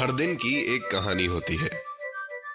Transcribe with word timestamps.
हर 0.00 0.12
दिन 0.12 0.34
की 0.34 0.74
एक 0.74 0.82
कहानी 0.82 1.24
होती 1.26 1.56
है। 1.56 1.68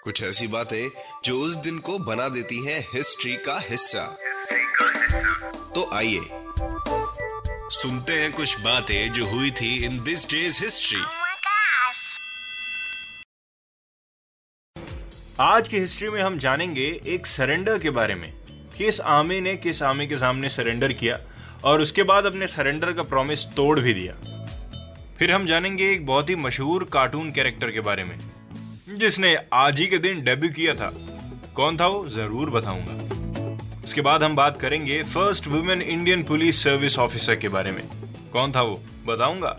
कुछ 0.04 0.22
ऐसी 0.22 0.46
बातें 0.46 0.90
जो 1.24 1.38
उस 1.38 1.54
दिन 1.54 1.78
को 1.78 1.98
बना 1.98 2.28
देती 2.28 2.66
हैं 2.66 2.80
हिस्ट्री 2.94 3.36
का 3.36 3.58
हिस्सा। 3.70 4.02
तो 5.74 5.94
आइए 5.94 6.20
सुनते 7.70 8.12
हैं 8.12 8.32
कुछ 8.32 8.60
बातें 8.60 9.12
जो 9.12 9.26
हुई 9.26 9.50
थी 9.50 9.84
इन 9.84 10.02
दिस 10.04 10.28
डेज़ 10.28 10.64
हिस्ट्री! 10.64 11.00
आज 15.40 15.68
की 15.68 15.78
हिस्ट्री 15.78 16.08
में 16.08 16.22
हम 16.22 16.38
जानेंगे 16.38 17.00
एक 17.06 17.26
सरेंडर 17.26 17.78
के 17.78 17.90
बारे 17.90 18.14
में। 18.14 18.32
किस 18.78 19.00
आर्मी 19.00 19.40
ने 19.40 19.56
किस 19.56 19.82
आर्मी 19.82 20.06
के 20.06 20.16
सामने 20.16 20.48
सरेंडर 20.48 20.92
किया 20.92 21.20
और 21.64 21.80
उसके 21.80 22.02
बाद 22.02 22.24
अपने 22.24 22.46
सरेंडर 22.46 22.92
का 22.92 23.02
प्रॉमिस 23.02 23.44
तोड़ 23.44 23.80
भी 23.80 23.94
दिया। 23.94 24.35
फिर 25.18 25.30
हम 25.32 25.46
जानेंगे 25.46 25.90
एक 25.92 26.04
बहुत 26.06 26.30
ही 26.30 26.34
मशहूर 26.36 26.84
कार्टून 26.84 27.30
कैरेक्टर 27.30 27.70
के 27.70 27.80
बारे 27.80 28.04
में, 28.04 28.18
जिसने 28.88 29.36
आज 29.54 29.78
ही 29.80 29.86
के 29.86 29.98
दिन 29.98 30.20
डेब्यू 30.24 30.50
किया 30.50 30.74
था। 30.74 30.92
कौन 31.54 31.76
था 31.76 31.86
वो? 31.86 32.08
ज़रूर 32.08 32.50
बताऊँगा। 32.50 33.84
उसके 33.84 34.00
बाद 34.00 34.22
हम 34.22 34.36
बात 34.36 34.60
करेंगे 34.60 35.02
first 35.04 35.46
women 35.46 35.82
Indian 35.82 36.22
police 36.22 36.62
service 36.62 36.98
officer 36.98 37.36
के 37.36 37.48
बारे 37.48 37.72
में। 37.72 37.82
कौन 38.32 38.52
था 38.52 38.62
वो? 38.62 38.80
बताऊँगा। 39.06 39.56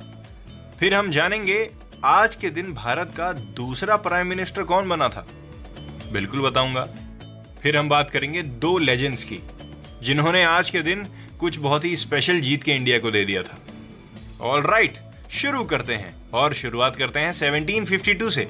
फिर 0.79 0.93
हम 0.93 1.09
जानेंगे 1.11 1.69
आज 2.05 2.35
के 2.35 2.49
दिन 2.49 2.73
भारत 2.73 3.13
का 3.17 3.31
दूसरा 3.33 3.95
प्राइम 3.97 4.27
मिनिस्टर 4.27 4.63
कौन 4.63 4.89
बना 4.89 5.09
था। 5.09 5.25
बिल्कुल 6.11 6.41
बताऊँगा। 6.41 6.83
फिर 7.61 7.77
हम 7.77 7.89
बात 7.89 8.09
करेंगे 8.09 8.41
दो 8.41 8.77
लेजेंड्स 8.77 9.23
की, 9.23 9.39
जिन्होंने 10.03 10.43
आज 10.43 10.69
के 10.69 10.81
दिन 10.81 11.07
कुछ 11.39 11.57
बहुत 11.59 11.85
ही 11.85 11.95
स्पेशल 11.95 12.39
जीत 12.39 12.63
के 12.63 12.71
इंडिया 12.71 12.99
को 12.99 13.11
दे 13.11 13.25
दिया 13.25 13.43
था। 13.43 13.57
ऑल 14.41 14.61
राइट 14.63 14.97
शुरू 15.31 15.63
करते 15.63 15.93
हैं 15.93 16.15
और 16.33 16.53
शुरुआत 16.53 16.95
करते 16.95 17.19
हैं 17.19 17.31
1752 17.31 18.29
से। 18.29 18.47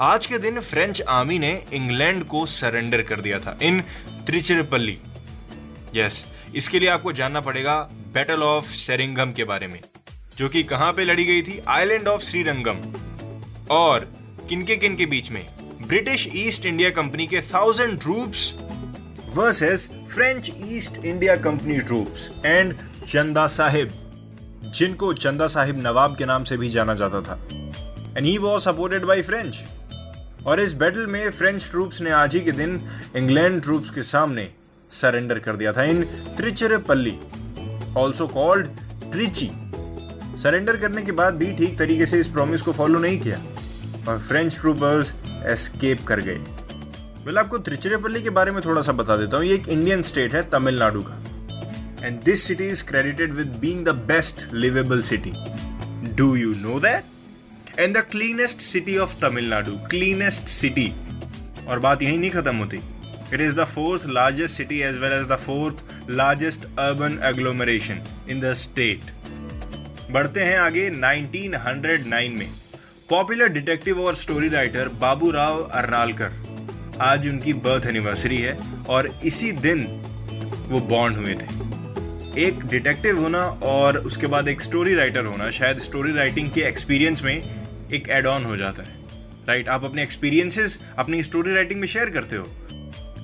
आज 0.00 0.26
के 0.26 0.38
दिन 0.38 0.60
फ्रेंच 0.60 1.02
आर्मी 1.02 1.38
ने 1.38 1.52
इंग्लैंड 1.72 2.24
को 2.24 2.44
सरेंडर 2.46 3.02
कर 3.02 3.20
दिया 3.20 3.38
था 3.38 3.56
इन 3.62 3.80
त्रिचिरपल्ली 4.26 4.98
यस 5.96 6.24
इसके 6.54 6.78
लिए 6.78 6.88
आपको 6.88 7.12
जानना 7.12 7.40
पड़ेगा 7.40 7.78
बैटल 8.14 8.42
ऑफ़ 8.42 8.72
सेरिंगम 8.74 9.32
के 9.32 9.44
बारे 9.44 9.66
में, 9.66 9.80
जो 10.38 10.48
कि 10.48 10.62
कहाँ 10.62 10.92
पे 10.92 11.04
लड़ी 11.04 11.24
गई 11.24 11.42
थी? 11.42 11.60
आइलैंड 11.68 12.08
ऑफ़ 12.08 12.22
श्रीरंगम 12.22 12.78
और 13.70 14.10
किनके 14.48 14.76
किन 14.76 14.96
के 14.96 15.06
बीच 15.06 15.30
में? 15.30 15.46
ब्रिटिश 15.86 16.28
ईस्ट 16.34 16.66
इंडिया 16.66 16.90
कंपनी 16.90 17.26
के 17.26 17.40
thousand 17.40 18.00
troops 18.00 18.52
versus 19.34 19.88
French 20.14 20.50
East 20.64 21.04
India 21.04 21.36
Company 21.36 21.78
troops 21.78 22.28
and 22.46 22.74
Chanda 23.08 23.46
Sahib 23.46 23.92
जिनको 24.74 25.12
चंदा 25.12 25.46
साहिब 25.46 25.80
नवाब 25.86 26.16
के 26.16 26.24
नाम 26.24 26.44
से 26.44 26.56
भी 26.56 26.68
जाना 26.70 26.94
जाता 26.94 27.20
था। 27.20 27.38
And 28.16 28.24
he 28.26 28.36
was 28.38 28.62
supported 28.62 29.04
by 29.04 29.22
French 29.22 29.58
और 30.46 30.60
इस 30.60 30.72
बैटल 30.72 31.06
में 31.06 31.30
फ्रेंच 31.30 31.70
ट्रूप्स 31.70 32.00
ने 32.00 32.10
आज 32.10 32.34
ही 32.34 32.40
के 32.40 32.52
दिन 32.52 32.80
इंग्लैंड 33.16 33.62
ट्रूप्स 33.62 33.90
के 33.90 34.02
सामने 34.02 34.48
सरेंडर 34.90 35.38
कर 35.38 35.56
दिया 35.56 35.72
था। 35.72 35.82
In 35.82 36.02
Tiruchirappalli 36.36 37.18
also 37.96 38.26
called 38.26 38.66
Trichy 39.12 39.50
surrender 40.38 40.76
करने 40.76 41.02
के 41.02 41.12
बाद 41.12 41.34
भी 41.34 41.52
ठीक 41.56 41.78
तरीके 41.78 42.06
से 42.06 42.20
इस 42.20 42.28
प्रॉमिस 42.28 42.62
को 42.62 42.72
फॉलो 42.72 42.98
नहीं 42.98 43.20
किया। 43.20 43.40
और 44.08 44.18
फ्रेंच 44.18 44.58
ट्रूपर्स 44.60 45.14
एस्केप 45.46 46.04
कर 46.06 46.20
गए। 46.20 46.38
वेल 47.26 47.38
आपको 47.38 47.58
त्रिचिरापल्ली 47.58 48.22
के 48.22 48.30
बारे 48.30 48.50
में 48.50 48.60
थोड़ा 48.64 48.82
सा 48.82 48.92
बता 48.92 49.16
देता 49.16 49.36
हूँ। 49.36 49.44
ये 49.44 49.54
एक 49.54 49.68
इंडियन 49.68 50.02
स्टेट 50.02 50.34
है 50.34 50.42
तमिलनाडु 50.50 51.02
का। 51.02 51.19
And 52.04 52.20
this 52.22 52.42
city 52.46 52.68
is 52.68 52.84
credited 52.86 53.32
with 53.34 53.56
being 53.60 53.84
the 53.86 53.94
best 54.08 54.52
liveable 54.54 55.02
city 55.02 55.32
do 56.16 56.34
you 56.36 56.52
know 56.58 56.78
that 56.80 57.78
and 57.78 57.96
the 57.96 58.00
cleanest 58.10 58.60
city 58.60 58.96
of 58.98 59.20
Tamil Nadu 59.20 59.76
cleanest 59.90 60.48
city 60.48 60.92
और 61.68 61.78
बात 61.78 62.02
यही 62.02 62.16
नहीं 62.16 62.30
खत्म 62.30 62.56
होती. 62.56 62.80
It 63.34 63.40
is 63.40 63.54
the 63.56 63.64
fourth 63.64 64.06
largest 64.08 64.56
city 64.56 64.80
as 64.82 64.96
well 64.98 65.12
as 65.12 65.26
the 65.28 65.36
fourth 65.40 66.10
largest 66.10 66.64
urban 66.78 67.18
agglomeration 67.24 68.02
in 68.30 68.40
the 68.40 68.52
state 68.62 69.12
बढ़ते 70.10 70.44
हैं 70.44 70.56
आगे 70.58 70.88
1909 70.90 72.34
में. 72.38 72.48
पॉपुलर 73.10 73.48
डिटेक्टिव 73.48 74.00
और 74.00 74.14
स्टोरी 74.14 74.48
राइटर 74.48 74.88
बाबू 75.00 75.30
राव 75.30 75.60
अर्नालकर 75.62 76.98
आज 77.02 77.28
उनकी 77.28 77.52
बर्थ 77.66 77.86
एनिवर्सरी 77.86 78.36
है 78.36 78.58
और 78.88 79.10
इसी 79.24 79.52
दिन 79.52 79.86
वो 80.68 80.80
बॉन्ड 80.88 81.16
हुए 81.16 81.34
थे. 81.34 81.59
एक 82.38 82.64
डिटेक्टिव 82.64 83.18
होना 83.20 83.38
और 83.62 83.96
उसके 83.98 84.26
बाद 84.26 84.48
एक 84.48 84.60
स्टोरी 84.60 84.94
राइटर 84.94 85.24
होना, 85.24 85.50
शायद 85.50 85.78
स्टोरी 85.78 86.12
राइटिंग 86.12 86.50
के 86.50 86.60
एक्सपीरियंस 86.60 87.22
में 87.22 87.90
एक 87.92 88.08
एड 88.08 88.26
ऑन 88.26 88.44
हो 88.44 88.56
जाता 88.56 88.82
है। 88.82 88.98
राइट 89.48 89.68
आप 89.68 89.84
अपने 89.84 90.02
एक्सपीरियंसेस 90.02 90.78
अपनी 90.98 91.22
स्टोरी 91.22 91.54
राइटिंग 91.54 91.80
में 91.80 91.86
शेयर 91.88 92.10
करते 92.10 92.36
हो 92.36 92.44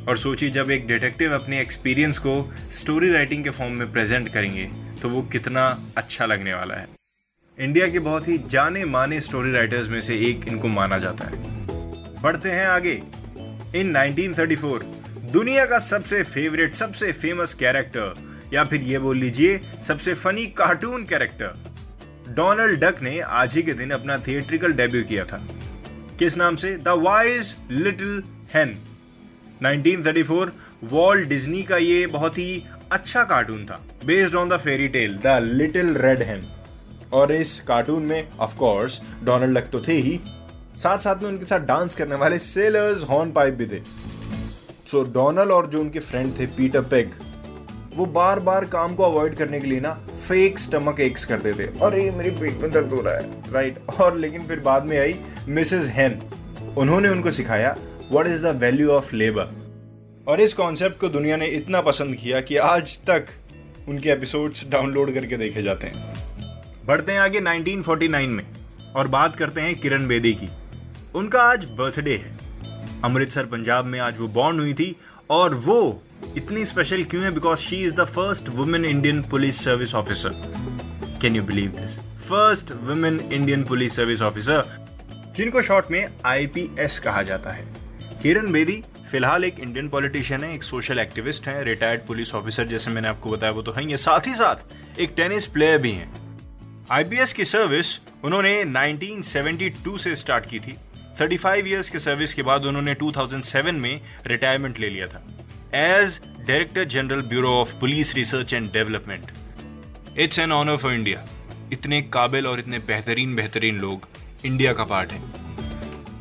और 0.08 0.16
सोचिए 0.16 0.50
जब 0.50 0.70
एक 0.70 0.86
डिटेक्टिव 0.86 1.34
अपने 1.34 1.60
एक्सपीरियंस 1.60 2.18
को 2.18 2.52
स्टोरी 2.72 3.12
राइटिंग 3.12 3.44
के 3.44 3.50
फॉर्म 3.50 3.72
में 3.72 3.92
प्रेजेंट 3.92 4.28
करेंगे 4.28 4.70
तो 5.02 5.08
वो 5.08 5.22
कितना 5.22 5.78
अच्छा 5.96 6.26
लगने 6.26 6.54
वाला 6.54 6.74
है। 6.74 6.88
इंडिया 7.58 7.88
के 7.88 7.98
बहुत 7.98 8.28
ही 8.28 8.38
जाने 8.38 8.84
माने 8.84 9.20
स्टोरी 9.20 9.52
राइटर्स 9.52 9.88
में 9.88 10.00
से 10.00 10.18
एक 10.30 10.48
इनको 10.48 10.68
माना 10.68 10.98
जाता 10.98 11.24
है। 11.24 11.42
बढ़ते 12.22 12.50
हैं 12.50 12.66
आगे। 12.66 13.02
इन 13.76 13.96
1934 13.96 14.82
दुनिया 15.32 15.66
का 15.66 15.78
सबसे 15.78 16.22
फेवरेट 16.22 16.74
सबसे 16.74 17.12
फ़ेमस 17.12 17.54
कैरेक्टर 17.54 18.35
या 18.52 18.64
फिर 18.64 18.82
ये 18.82 18.98
बोल 18.98 19.18
लीजिए 19.18 19.60
सबसे 19.86 20.14
funny 20.14 20.46
cartoon 20.46 21.04
character 21.04 21.64
Donald 22.28 22.80
Duck 22.80 23.02
ने 23.02 23.20
आज 23.20 23.54
ही 23.54 23.62
के 23.62 23.72
दिन 23.72 23.90
अपना 23.90 24.18
थिएट्रिकल 24.18 24.72
डेब्यू 24.72 25.02
किया 25.04 25.24
था। 25.24 25.46
किस 26.18 26.36
नाम 26.36 26.56
से? 26.56 26.74
The 26.76 26.88
wise 26.88 27.54
little 27.70 28.22
hen 28.54 28.76
1934 29.62 30.50
Walt 30.84 31.28
Disney 31.28 31.62
का 31.62 31.76
ये 31.76 32.06
बहुत 32.06 32.38
ही 32.38 32.62
अच्छा 32.92 33.24
कार्टून 33.24 33.64
था 33.66 33.80
based 34.04 34.34
on 34.34 34.48
the 34.48 34.56
fairy 34.56 34.88
tale 34.88 35.16
the 35.16 35.40
little 35.44 35.94
red 35.96 36.22
hen 36.22 36.46
और 37.12 37.32
इस 37.32 37.60
कार्टून 37.60 38.02
में 38.02 38.28
ऑफ़ 38.38 38.56
कोर्स 38.56 39.00
डोनाल्ड 39.24 39.58
डक 39.58 39.70
तो 39.70 39.80
थे 39.80 39.92
ही। 39.92 40.20
साथ 40.76 40.98
साथ 40.98 41.22
में 41.22 41.28
उनके 41.30 41.46
साथ 41.46 41.60
डांस 41.60 41.94
करने 41.94 42.14
वाले 42.14 42.38
सेलर्स 42.38 43.02
हॉर्न 43.02 43.30
पाइप 43.32 43.54
भी 43.54 43.66
थे। 43.66 43.82
सो 44.86 45.04
so, 45.04 45.12
डोनाल्ड 45.14 45.52
और 45.52 45.66
जो 45.66 45.80
उनके 45.80 45.98
फ्रेंड 45.98 46.38
थे 46.38 46.46
पीटर 46.46 46.80
पेग 46.80 47.10
वो 47.96 48.06
बार 48.06 48.40
बार 48.40 48.64
काम 48.64 48.94
को 48.94 49.02
अवॉइड 49.02 49.34
करने 49.34 49.60
के 49.60 49.66
लिए 49.66 49.80
ना 49.80 49.90
फेक 50.28 50.58
स्टमक 50.58 51.00
एक्स 51.00 51.24
करते 51.24 51.52
थे। 51.52 51.62
अरे, 51.62 52.10
मेरे 52.10 52.30
पेट 52.30 52.60
में 52.60 52.70
दर्द 52.70 52.90
हो 52.90 53.00
रहा 53.00 53.14
है। 53.14 53.52
राइट 53.52 53.78
और 54.00 54.16
लेकिन 54.16 54.46
फिर 54.46 54.60
बाद 54.60 54.84
में 54.84 54.98
आई 54.98 55.14
मिसेस 55.48 55.88
हेन 55.88 56.22
उन्होंने 56.76 57.08
उनको 57.08 57.30
सिखाया 57.30 57.76
what 58.12 58.26
is 58.26 58.46
the 58.46 58.46
value 58.46 58.88
of 58.88 59.14
labour 59.14 59.66
और 60.28 60.40
इस 60.40 60.54
कॉन्सेप्ट 60.54 60.98
को 60.98 61.08
दुनिया 61.08 61.36
ने 61.36 61.46
इतना 61.46 61.80
पसंद 61.80 62.14
किया 62.14 62.40
कि 62.40 62.56
आज 62.56 62.98
तक 62.98 63.26
उनके 63.88 64.08
एपिसोड्स 64.10 64.68
डाउनलोड 64.68 65.14
करके 65.14 65.36
देखे 65.36 65.62
जाते 65.62 65.86
हैं। 65.86 66.14
बढ़ते 66.86 67.12
हैं 67.12 67.20
आगे 67.20 67.40
1949 67.40 68.28
में 68.28 68.44
और 68.96 69.08
बात 69.08 69.36
करते 69.36 69.60
हैं 69.60 69.80
किरण 69.80 70.06
बेदी 70.06 70.32
की। 70.32 70.48
उनका 71.14 71.42
आज 71.42 71.64
बर्थडे 71.64 72.16
है। 72.16 72.38
अमृतसर, 73.04 73.44
पंजाब 73.44 73.84
में 73.84 74.00
आज 74.00 74.18
वो 74.18 74.28
बॉर्न 74.28 74.60
हुई 74.60 74.74
थी 74.74 74.96
और 75.30 75.54
वो 75.54 76.02
इतनी 76.36 76.64
स्पेशल 76.64 77.04
क्यों 77.04 77.22
है? 77.24 77.30
Because 77.30 77.58
she 77.58 77.76
is 77.76 77.94
the 77.94 78.04
first 78.04 78.48
women 78.48 78.84
Indian 78.84 79.22
police 79.22 79.64
service 79.64 79.94
officer 79.94 80.30
can 81.22 81.36
you 81.36 81.42
believe 81.42 81.70
this 81.70 81.96
first 82.28 82.72
women 82.72 83.20
Indian 83.32 83.64
police 83.64 83.96
service 83.96 84.22
officer 84.22 84.64
जिनको 85.36 85.62
शॉर्ट 85.62 85.90
में 85.90 86.06
आईपीएस 86.24 86.98
कहा 86.98 87.22
जाता 87.22 87.50
है। 87.50 87.64
किरण 88.22 88.52
बेदी 88.52 88.82
फ़िलहाल 89.10 89.44
एक 89.44 89.60
इंडियन 89.60 89.88
पॉलिटिशियन 89.88 90.44
है, 90.44 90.54
एक 90.54 90.62
सोशल 90.62 90.98
एक्टिविस्ट 90.98 91.48
है 91.48 91.64
रिटायर्ड 91.64 92.00
पुलिस 92.06 92.34
ऑफिसर 92.34 92.66
जैसे 92.66 92.90
मैंने 92.90 93.08
आपको 93.08 93.30
बताया, 93.30 93.52
वो 93.52 93.62
तो 93.62 93.72
है 93.72 93.90
ये 93.90 93.96
साथ 93.96 94.26
ही 94.26 94.34
साथ 94.34 95.00
एक 95.00 95.12
टेनिस 95.16 95.46
प्लेयर 95.46 95.78
भी 95.78 95.90
हैं। 95.90 96.12
आईपीएस 96.90 97.32
की 97.32 97.44
सर्विस 97.44 97.98
उन्होंने 98.24 98.64
1972 98.64 99.98
से 99.98 100.14
स्टार्ट 100.16 100.46
की 100.46 100.60
थी। 100.60 100.76
35 101.18 101.66
इयर्स 101.66 101.90
के 101.90 101.98
सर्विस 101.98 102.34
के 102.34 102.42
बाद 102.42 102.64
उन्होंने 102.64 102.94
2007 102.94 103.74
में 103.74 104.00
रिटायरमेंट 104.26 104.80
ले 104.80 104.88
लिया 104.88 105.06
था। 105.06 105.22
As 105.74 106.20
director 106.46 106.84
general 106.84 107.22
bureau 107.22 107.50
of 107.50 107.74
police 107.74 108.14
research 108.14 108.52
and 108.52 108.72
development 108.72 109.30
it's 110.18 110.38
an 110.38 110.52
honour 110.52 110.76
for 110.76 110.92
India 110.92 111.26
इतने 111.72 112.00
काबिल 112.02 112.46
और 112.46 112.58
इतने 112.58 112.78
बेहतरीन 112.78 113.34
बेहतरीन 113.34 113.78
लोग 113.78 114.08
इंडिया 114.44 114.72
का 114.72 114.84
पार्ट 114.84 115.10
है। 115.10 115.20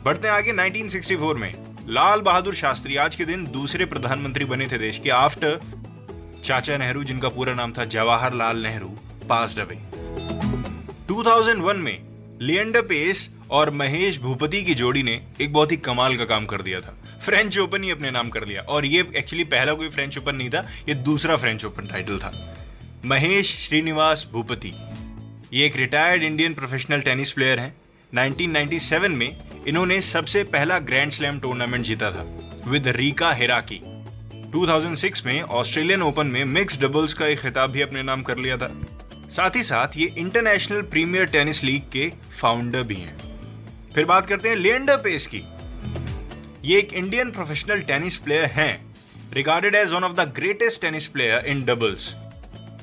बढ़ते 0.04 0.28
आगे 0.28 0.54
1964 0.54 1.36
में। 1.36 1.54
लाल 1.90 2.22
बहादुर 2.22 2.56
शास्त्री 2.56 2.96
आज 2.96 3.16
के 3.16 3.26
दिन 3.26 3.46
दूसरे 3.46 3.86
प्रधानमंत्री 3.86 4.46
बने 4.46 4.68
थे 4.68 4.78
देश 4.78 5.00
के 5.00 5.10
आफ्टर 5.10 5.60
चाचा 6.46 6.78
नेहरू, 6.78 7.04
जिनका 7.04 7.30
पूरा 7.30 7.54
नाम 7.54 7.74
था 7.74 7.86
जवाहरलाल 7.86 8.58
नेहरू 8.58 8.90
पास 9.30 9.60
अवे 9.60 9.78
2001 11.08 11.76
में 11.76 11.98
लियंडर 12.42 12.82
पेस 12.82 13.30
और 13.52 13.70
महेश 13.70 14.20
भूपति 14.20 14.64
की 14.64 14.76
जोड़ी 14.76 15.04
ने 15.04 15.22
एक 15.42 15.54
बहुत 15.54 15.72
ही 15.72 15.78
कमाल 15.78 16.18
का 16.18 16.26
काम 16.26 16.46
कर 16.46 16.62
दिया 16.62 16.80
था। 16.80 16.98
फ्रेंच 17.26 17.58
ओपन 17.58 17.84
ही 17.84 17.90
अपने 17.90 18.12
नाम 18.12 18.30
कर 18.30 18.46
लिया। 18.46 18.62
और 18.62 18.86
ये 18.86 19.08
एक्चुअली 19.16 19.44
पहला 19.44 19.74
कोई 19.74 19.90
फ्रेंच 19.90 20.18
ओपन 20.18 20.36
नहीं 20.36 20.50
था, 20.50 20.68
ये 20.90 20.96
दूसरा 20.96 21.38
फ्रेंच 21.38 21.66
ओपन 21.66 21.88
टाइटल 21.88 22.20
था। 22.20 22.32
महेश 23.06 23.56
श्रीनिवास 23.60 24.28
भूपति, 24.32 24.74
ये 25.54 25.66
एक 25.66 25.76
retired 25.78 26.24
Indian 26.24 26.54
professional 26.54 27.02
tennis 27.02 27.32
player 27.32 27.60
हैं। 27.60 27.76
1997 28.14 29.12
में 29.12 29.38
इन्होंने 29.68 30.00
सबसे 30.02 30.44
पहला 30.44 30.80
ग्रैंड 30.82 31.12
स्लैम 31.12 31.40
टूर्नामेंट 31.40 31.86
जीता 31.86 32.12
था 32.12 32.26
विद 32.68 32.88
रीका 32.88 33.32
हिराकी 33.34 33.80
2006 34.52 35.26
में 35.26 35.42
ऑस्ट्रेलियन 35.42 36.02
ओपन 36.02 36.28
में 36.28 36.44
मिक्स 36.46 36.80
डबल्स 36.82 37.14
का 37.14 37.28
एक 37.28 37.40
खिताब 37.40 37.72
भी 37.72 37.82
अपने 37.82 38.04
नाम 38.04 38.22
कर 38.24 38.38
लिया 38.38 38.58
था। 38.58 38.70
साथ 39.30 39.56
ही 39.56 39.64
साथ 39.64 39.98
ये 39.98 40.14
इंटरनेशनल 40.18 40.82
प्रीमियर 40.82 41.26
टेनिस 41.26 41.64
लीग 41.64 41.90
के 41.92 42.12
फाउंडर 42.42 42.84
भी 42.84 42.96
हैं। 42.96 43.18
फिर 43.96 44.06
बात 44.06 44.26
करते 44.26 44.50
हैं 44.50 44.56
लियंडर 44.56 44.98
पेस 44.98 45.28
की। 45.28 45.42
ये 46.66 46.78
एक 46.80 46.94
इंडियन 46.94 47.30
प्रोफेशनल 47.32 47.82
टेनिस 47.82 48.16
प्लेयर 48.18 48.46
हैं 48.46 48.94
regarded 49.34 49.76
as 49.76 49.92
one 49.92 50.04
of 50.04 50.14
the 50.14 50.20
greatest 50.36 50.82
tennis 50.82 51.08
player 51.08 51.46
in 51.46 51.64
doubles 51.66 52.16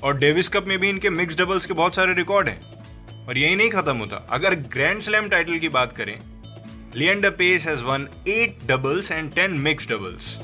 और 0.03 0.19
डेविस 0.19 0.49
कप 0.49 0.67
में 0.67 0.79
भी 0.79 0.89
इनके 0.89 1.11
मिक्स 1.11 1.39
डबल्स 1.39 1.67
के 1.67 1.75
बहुत 1.75 1.95
सारे 1.95 2.15
रिकॉर्ड 2.15 2.49
हैं। 2.49 3.27
और 3.27 3.39
यही 3.39 3.57
नहीं 3.57 3.71
खत्म 3.71 3.97
होता। 3.97 4.17
अगर 4.31 4.55
ग्रैंड 4.75 5.01
स्लैम 5.01 5.29
टाइटल 5.29 5.59
की 5.59 5.69
बात 5.69 5.93
करें 5.93 6.17
Leander 6.97 7.31
Paes 7.31 7.67
has 7.67 7.83
one 7.83 8.09
eight 8.29 8.65
doubles 8.67 9.11
and 9.11 9.33
ten 9.35 9.59
mix 9.61 9.89
doubles 9.89 10.37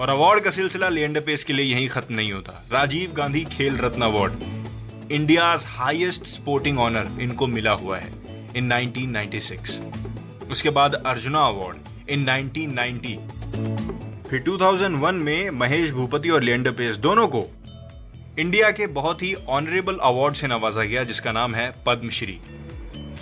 और 0.00 0.10
अवार्ड 0.10 0.44
का 0.44 0.50
सिलसिला 0.50 0.88
लियंडर 0.88 1.20
पेस 1.20 1.44
के 1.44 1.52
लिए 1.52 1.74
यही 1.74 1.88
खत्म 1.88 2.14
नहीं 2.14 2.32
होता। 2.32 2.62
Rajiv 2.72 3.12
Gandhi 3.12 3.44
Khel 3.56 3.78
Ratna 3.78 4.02
award 4.02 5.12
India 5.12 5.54
highest 5.66 6.26
sporting 6.26 6.78
honour 6.78 7.20
इनको 7.20 7.46
मिला 7.46 7.72
हुआ 7.72 7.98
है 7.98 8.12
इन 8.56 8.72
1996 8.72 10.50
उसके 10.50 10.70
बाद 10.70 11.02
अर्जुना 11.06 11.46
अवार्ड 11.46 11.96
इन 12.10 12.24
1990 12.24 13.16
फिर 14.30 14.44
2001 14.48 15.12
में 15.12 15.50
महेश 15.50 15.90
भूपति 15.90 16.28
और 16.28 16.42
लियंडर 16.42 16.70
पेस 16.70 16.96
दोनों 16.96 17.28
को 17.28 17.46
इंडिया 18.38 18.70
के 18.70 18.86
बहुत 18.86 19.22
ही 19.22 19.34
ऑनरेबल 19.34 19.96
अवार्ड 19.96 20.34
से 20.34 20.46
नवाजा 20.46 20.82
गया, 20.82 21.04
जिसका 21.04 21.32
नाम 21.32 21.54
है 21.54 21.74
पद्मश्री 21.86 22.40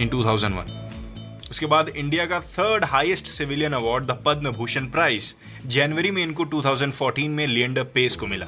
इन 0.00 0.08
2001 0.08 1.50
उसके 1.50 1.66
बाद 1.66 1.88
इंडिया 1.88 2.26
का 2.26 2.40
third 2.40 2.84
highest 2.84 3.26
civilian 3.26 3.72
award 3.72 4.04
the 4.04 4.22
Padma 4.26 4.50
Bhushan 4.50 4.86
prize 4.86 5.34
जनवरी 5.66 6.10
में 6.10 6.22
इनको 6.22 6.44
2014 6.44 7.28
में 7.28 7.46
लियंडर 7.46 7.82
पेस 7.82 8.16
को 8.16 8.26
मिला 8.26 8.46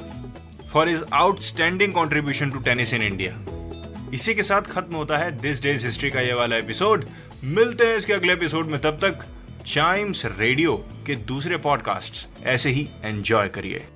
for 0.72 0.88
is 0.88 1.04
outstanding 1.14 1.92
contribution 1.92 2.50
to 2.50 2.58
tennis 2.58 2.94
in 2.94 3.02
India 3.02 3.44
इसी 4.14 4.34
के 4.34 4.42
साथ 4.42 4.62
खत्म 4.62 4.96
होता 4.96 5.16
है 5.16 5.30
दिस 5.38 5.62
डेज़ 5.62 5.86
हिस्ट्री 5.86 6.10
का 6.10 6.20
ये 6.20 6.32
वाला 6.32 6.56
एपिसोड 6.56 7.04
मिलते 7.44 7.86
हैं 7.86 7.96
इसके 7.96 8.12
अगले 8.12 8.32
एपिसोड 8.32 8.66
में, 8.66 8.80
तब 8.80 8.98
तक 9.04 9.37
चाइम्स 9.68 10.24
रेडियो 10.24 10.76
के 11.06 11.14
दूसरे 11.16 11.56
पॉडकास्ट 11.56 12.44
ऐसे 12.44 12.70
ही 12.70 12.88
एंजॉय 13.02 13.48
करिए। 13.48 13.86